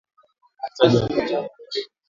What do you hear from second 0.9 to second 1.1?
wa